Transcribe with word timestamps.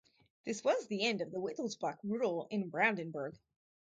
This 0.45 0.63
was 0.63 0.87
the 0.87 1.05
end 1.05 1.21
of 1.21 1.29
the 1.29 1.39
Wittelsbach 1.39 1.99
rule 2.03 2.47
in 2.49 2.69
Brandenburg. 2.69 3.37